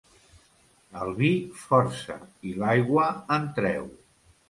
El 1.01 1.13
vi 1.19 1.29
força 1.65 2.17
i 2.53 2.57
l'aigua 2.65 3.09
en 3.41 3.51
treu. 3.63 3.91